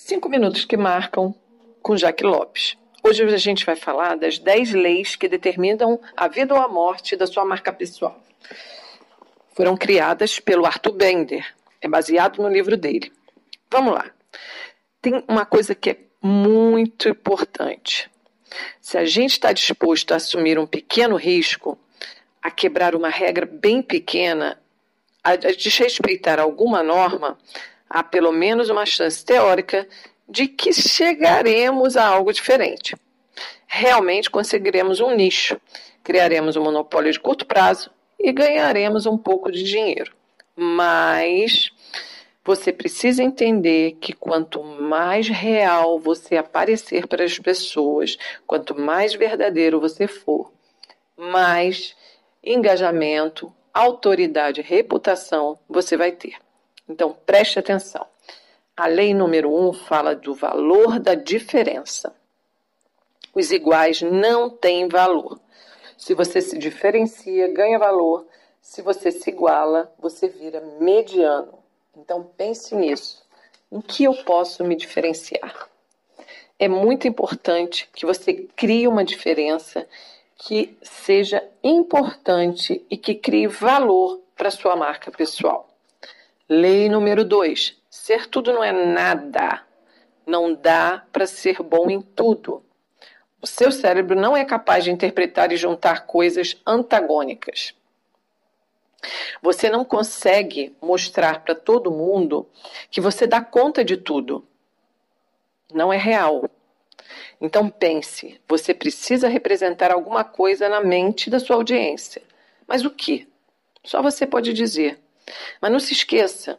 [0.00, 1.34] Cinco minutos que marcam
[1.82, 2.78] com Jaque Lopes.
[3.02, 7.16] Hoje a gente vai falar das 10 leis que determinam a vida ou a morte
[7.16, 8.16] da sua marca pessoal.
[9.54, 13.12] Foram criadas pelo Arthur Bender, é baseado no livro dele.
[13.68, 14.08] Vamos lá.
[15.02, 18.08] Tem uma coisa que é muito importante.
[18.80, 21.76] Se a gente está disposto a assumir um pequeno risco,
[22.40, 24.62] a quebrar uma regra bem pequena,
[25.24, 27.36] a desrespeitar alguma norma,
[27.88, 29.88] há pelo menos uma chance teórica
[30.28, 32.94] de que chegaremos a algo diferente.
[33.66, 35.60] Realmente conseguiremos um nicho,
[36.02, 40.12] criaremos um monopólio de curto prazo e ganharemos um pouco de dinheiro.
[40.56, 41.70] Mas
[42.44, 49.78] você precisa entender que quanto mais real você aparecer para as pessoas, quanto mais verdadeiro
[49.78, 50.50] você for,
[51.14, 51.94] mais
[52.42, 56.36] engajamento, autoridade, reputação você vai ter.
[56.88, 58.06] Então preste atenção.
[58.76, 62.14] A lei número um fala do valor da diferença.
[63.34, 65.38] Os iguais não têm valor.
[65.96, 68.26] Se você se diferencia, ganha valor.
[68.62, 71.58] Se você se iguala, você vira mediano.
[71.96, 73.22] Então pense nisso.
[73.70, 75.68] Em que eu posso me diferenciar?
[76.58, 79.86] É muito importante que você crie uma diferença
[80.36, 85.68] que seja importante e que crie valor para sua marca pessoal.
[86.50, 87.76] Lei número 2.
[87.90, 89.66] Ser tudo não é nada.
[90.26, 92.64] Não dá para ser bom em tudo.
[93.42, 97.74] O seu cérebro não é capaz de interpretar e juntar coisas antagônicas.
[99.42, 102.48] Você não consegue mostrar para todo mundo
[102.90, 104.42] que você dá conta de tudo.
[105.70, 106.48] Não é real.
[107.38, 112.22] Então pense, você precisa representar alguma coisa na mente da sua audiência.
[112.66, 113.28] Mas o que?
[113.84, 114.98] Só você pode dizer.
[115.60, 116.58] Mas não se esqueça,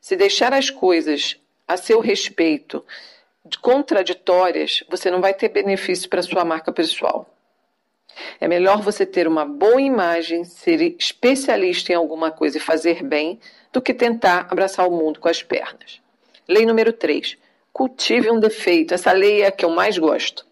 [0.00, 2.84] se deixar as coisas a seu respeito
[3.60, 7.26] contraditórias, você não vai ter benefício para sua marca pessoal.
[8.40, 13.40] É melhor você ter uma boa imagem, ser especialista em alguma coisa e fazer bem,
[13.72, 16.00] do que tentar abraçar o mundo com as pernas.
[16.48, 17.38] Lei número 3.
[17.72, 18.92] Cultive um defeito.
[18.92, 20.44] Essa lei é a que eu mais gosto.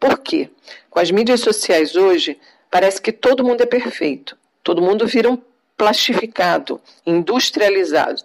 [0.00, 0.48] Por quê?
[0.90, 2.38] Com as mídias sociais hoje,
[2.70, 4.36] parece que todo mundo é perfeito.
[4.62, 5.38] Todo mundo vira um
[5.82, 8.22] plastificado, industrializado.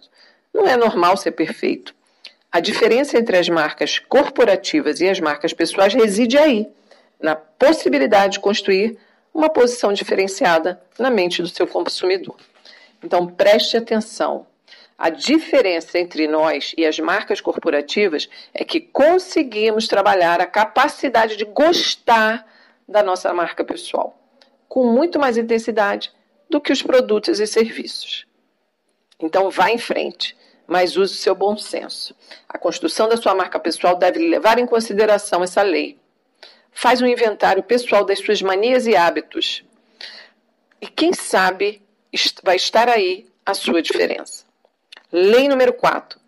[0.53, 1.95] Não é normal ser perfeito.
[2.51, 6.67] A diferença entre as marcas corporativas e as marcas pessoais reside aí,
[7.19, 8.99] na possibilidade de construir
[9.33, 12.35] uma posição diferenciada na mente do seu consumidor.
[13.03, 14.45] Então preste atenção.
[14.95, 21.45] A diferença entre nós e as marcas corporativas é que conseguimos trabalhar a capacidade de
[21.45, 22.45] gostar
[22.87, 24.15] da nossa marca pessoal
[24.67, 26.11] com muito mais intensidade
[26.49, 28.25] do que os produtos e serviços.
[29.19, 30.35] Então vá em frente
[30.67, 32.13] mas use o seu bom senso.
[32.47, 35.97] A construção da sua marca pessoal deve levar em consideração essa lei.
[36.71, 39.63] Faz um inventário pessoal das suas manias e hábitos.
[40.81, 41.81] E quem sabe
[42.43, 44.45] vai estar aí a sua diferença.
[45.11, 46.19] Lei número 4.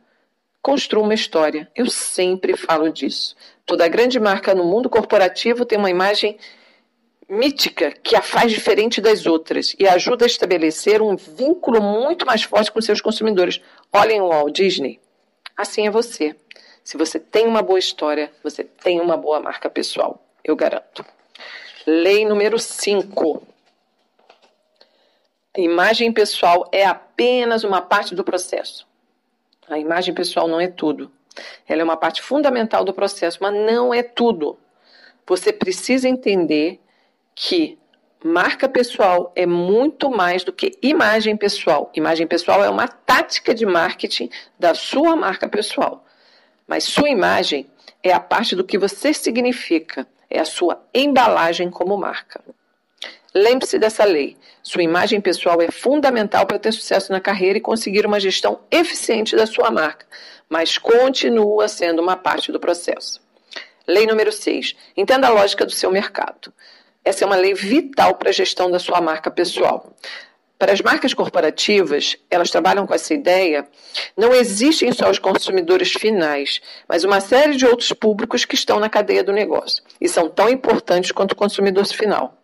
[0.61, 1.69] Construa uma história.
[1.75, 3.35] Eu sempre falo disso.
[3.65, 6.39] Toda grande marca no mundo corporativo tem uma imagem
[7.29, 12.41] mítica que a faz diferente das outras e ajuda a estabelecer um vínculo muito mais
[12.41, 13.61] forte com seus consumidores.
[13.93, 14.99] Olhem o Walt Disney.
[15.55, 16.35] Assim é você.
[16.83, 21.05] Se você tem uma boa história, você tem uma boa marca pessoal, eu garanto.
[21.85, 23.43] Lei número 5.
[25.55, 28.87] Imagem pessoal é apenas uma parte do processo.
[29.67, 31.11] A imagem pessoal não é tudo.
[31.67, 34.57] Ela é uma parte fundamental do processo, mas não é tudo.
[35.27, 36.79] Você precisa entender
[37.35, 37.77] que
[38.23, 41.91] marca pessoal é muito mais do que imagem pessoal.
[41.93, 46.05] Imagem pessoal é uma tática de marketing da sua marca pessoal.
[46.67, 47.65] Mas sua imagem
[48.03, 52.41] é a parte do que você significa, é a sua embalagem como marca.
[53.33, 54.35] Lembre-se dessa lei.
[54.63, 59.35] Sua imagem pessoal é fundamental para ter sucesso na carreira e conseguir uma gestão eficiente
[59.35, 60.05] da sua marca,
[60.49, 63.21] mas continua sendo uma parte do processo.
[63.87, 64.75] Lei número 6.
[64.95, 66.53] Entenda a lógica do seu mercado.
[67.03, 69.93] Essa é uma lei vital para a gestão da sua marca pessoal.
[70.59, 73.65] Para as marcas corporativas, elas trabalham com essa ideia,
[74.17, 78.89] não existem só os consumidores finais, mas uma série de outros públicos que estão na
[78.89, 82.35] cadeia do negócio e são tão importantes quanto o consumidor final.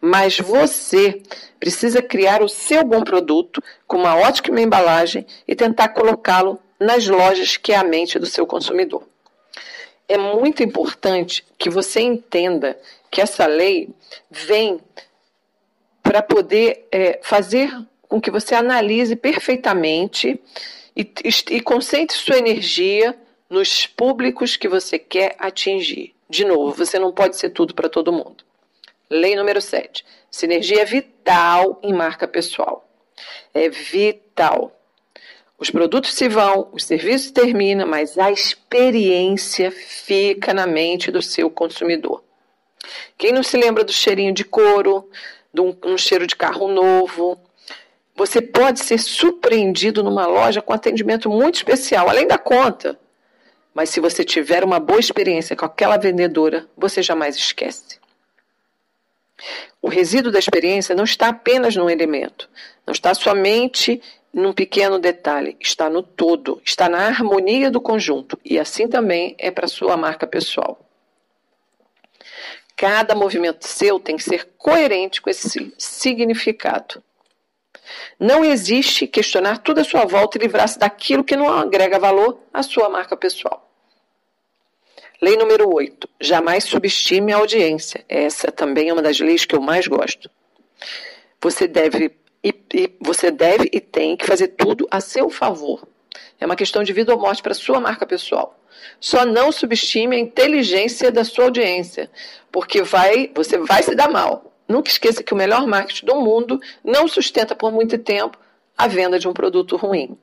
[0.00, 1.20] Mas você
[1.58, 7.56] precisa criar o seu bom produto com uma ótima embalagem e tentar colocá-lo nas lojas
[7.56, 9.02] que é a mente do seu consumidor.
[10.10, 12.76] É muito importante que você entenda
[13.08, 13.90] que essa lei
[14.28, 14.80] vem
[16.02, 17.70] para poder é, fazer
[18.08, 20.40] com que você analise perfeitamente
[20.96, 21.08] e,
[21.50, 23.16] e concentre sua energia
[23.48, 26.12] nos públicos que você quer atingir.
[26.28, 28.42] De novo, você não pode ser tudo para todo mundo.
[29.08, 30.04] Lei número 7.
[30.28, 32.84] Sinergia vital em marca pessoal.
[33.54, 34.76] É vital.
[35.60, 41.50] Os produtos se vão, os serviços terminam, mas a experiência fica na mente do seu
[41.50, 42.24] consumidor.
[43.18, 45.10] Quem não se lembra do cheirinho de couro,
[45.52, 47.38] de um, um cheiro de carro novo?
[48.16, 52.98] Você pode ser surpreendido numa loja com atendimento muito especial, além da conta.
[53.74, 58.00] Mas se você tiver uma boa experiência com aquela vendedora, você jamais esquece.
[59.82, 62.48] O resíduo da experiência não está apenas num elemento,
[62.86, 64.00] não está somente
[64.32, 68.38] num pequeno detalhe, está no todo, está na harmonia do conjunto.
[68.44, 70.78] E assim também é para sua marca pessoal.
[72.76, 77.02] Cada movimento seu tem que ser coerente com esse significado.
[78.18, 82.62] Não existe questionar tudo à sua volta e livrar-se daquilo que não agrega valor à
[82.62, 83.68] sua marca pessoal.
[85.20, 86.08] Lei número 8.
[86.20, 88.04] Jamais subestime a audiência.
[88.08, 90.30] Essa também é uma das leis que eu mais gosto.
[91.42, 95.86] Você deve e, e, você deve e tem que fazer tudo a seu favor.
[96.38, 98.58] É uma questão de vida ou morte para sua marca pessoal.
[98.98, 102.10] Só não subestime a inteligência da sua audiência,
[102.50, 104.52] porque vai, você vai se dar mal.
[104.66, 108.38] Nunca esqueça que o melhor marketing do mundo não sustenta por muito tempo
[108.76, 110.16] a venda de um produto ruim.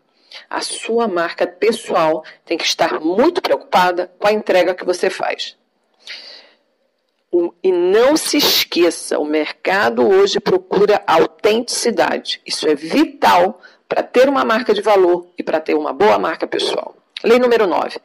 [0.50, 5.56] A sua marca pessoal tem que estar muito preocupada com a entrega que você faz.
[7.62, 12.42] E não se esqueça, o mercado hoje procura autenticidade.
[12.46, 16.48] Isso é vital para ter uma marca de valor e para ter uma boa marca
[16.48, 16.96] pessoal.
[17.24, 18.00] Lei número 9.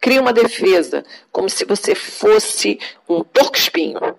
[0.00, 2.78] Crie uma defesa, como se você fosse
[3.08, 4.16] um porco-espinho.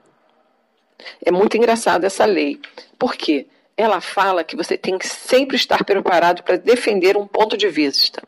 [1.23, 2.59] É muito engraçado essa lei.
[2.97, 3.47] Por quê?
[3.77, 8.21] Ela fala que você tem que sempre estar preparado para defender um ponto de vista.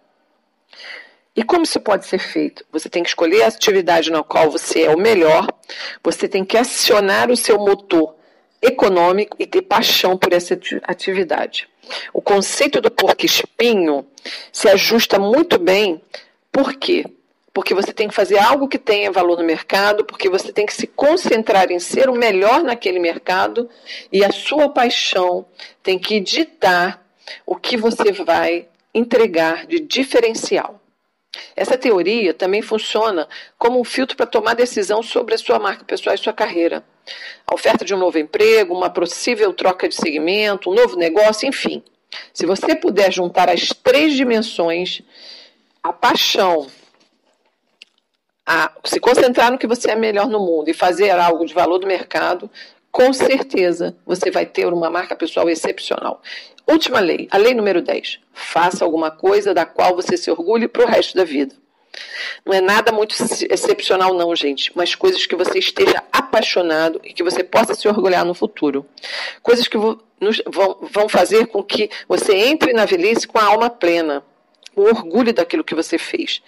[1.33, 2.65] E como isso pode ser feito?
[2.71, 5.47] Você tem que escolher a atividade na qual você é o melhor,
[6.03, 8.15] você tem que acionar o seu motor
[8.61, 11.69] econômico e ter paixão por essa atividade.
[12.13, 14.05] O conceito do porco-espinho
[14.51, 16.01] se ajusta muito bem,
[16.51, 17.05] por quê?
[17.53, 20.73] Porque você tem que fazer algo que tenha valor no mercado, porque você tem que
[20.73, 23.69] se concentrar em ser o melhor naquele mercado
[24.11, 25.45] e a sua paixão
[25.81, 27.05] tem que ditar
[27.45, 30.80] o que você vai entregar de diferencial.
[31.55, 33.27] Essa teoria também funciona
[33.57, 36.83] como um filtro para tomar decisão sobre a sua marca pessoal e sua carreira.
[37.45, 41.83] A oferta de um novo emprego, uma possível troca de segmento, um novo negócio, enfim.
[42.33, 45.01] Se você puder juntar as três dimensões,
[45.81, 46.67] a paixão,
[48.45, 51.79] a se concentrar no que você é melhor no mundo e fazer algo de valor
[51.79, 52.49] do mercado,
[52.91, 56.21] com certeza você vai ter uma marca pessoal excepcional.
[56.67, 58.19] Última lei, a lei número 10.
[58.33, 61.55] Faça alguma coisa da qual você se orgulhe para o resto da vida.
[62.45, 63.15] Não é nada muito
[63.49, 68.25] excepcional, não, gente, mas coisas que você esteja apaixonado e que você possa se orgulhar
[68.25, 68.85] no futuro.
[69.41, 74.23] Coisas que vão, fazer com que você entre na velhice com a alma plena,
[74.73, 76.41] com orgulho daquilo que você fez.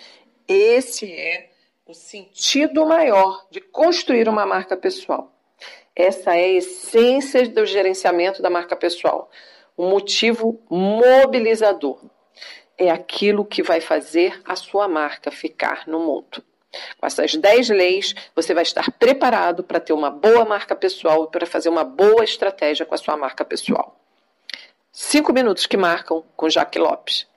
[0.48, 1.50] Esse é
[1.86, 5.33] o sentido maior de construir uma marca pessoal.
[5.96, 9.30] Essa é a essência do gerenciamento da marca pessoal.
[9.78, 12.00] Um motivo mobilizador.
[12.78, 16.44] É aquilo que vai fazer a sua marca ficar no mundo.
[16.98, 21.28] Com essas 10 leis, você vai estar preparado para ter uma boa marca pessoal e
[21.28, 23.96] para fazer uma boa estratégia com a sua marca pessoal.
[24.92, 27.28] Cinco minutos que marcam com Jaque Lopes.